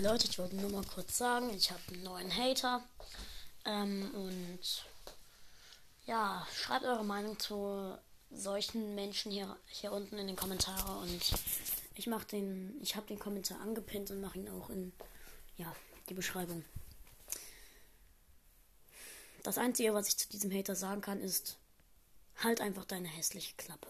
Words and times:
Ja, 0.00 0.12
Leute, 0.12 0.28
ich 0.28 0.38
wollte 0.38 0.54
nur 0.54 0.70
mal 0.70 0.84
kurz 0.84 1.18
sagen, 1.18 1.50
ich 1.50 1.72
habe 1.72 1.82
einen 1.88 2.04
neuen 2.04 2.32
Hater. 2.32 2.84
Ähm, 3.64 4.08
und 4.14 4.84
ja, 6.06 6.46
schreibt 6.54 6.84
eure 6.84 7.04
Meinung 7.04 7.36
zu 7.40 7.98
solchen 8.30 8.94
Menschen 8.94 9.32
hier, 9.32 9.56
hier 9.66 9.90
unten 9.90 10.16
in 10.16 10.28
den 10.28 10.36
Kommentare 10.36 10.98
und 10.98 11.20
ich 11.96 12.06
mache 12.06 12.28
den, 12.28 12.78
ich 12.80 12.94
habe 12.94 13.08
den 13.08 13.18
Kommentar 13.18 13.60
angepinnt 13.60 14.12
und 14.12 14.20
mache 14.20 14.38
ihn 14.38 14.48
auch 14.48 14.70
in 14.70 14.92
ja, 15.56 15.74
die 16.08 16.14
Beschreibung. 16.14 16.64
Das 19.42 19.58
Einzige, 19.58 19.94
was 19.94 20.06
ich 20.06 20.16
zu 20.16 20.28
diesem 20.28 20.52
Hater 20.52 20.76
sagen 20.76 21.00
kann, 21.00 21.20
ist, 21.20 21.56
halt 22.36 22.60
einfach 22.60 22.84
deine 22.84 23.08
hässliche 23.08 23.56
Klappe. 23.56 23.88